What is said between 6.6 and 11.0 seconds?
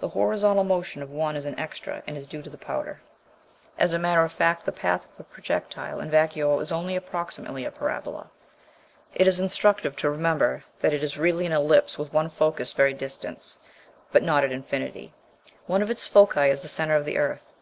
is only approximately a parabola. It is instructive to remember that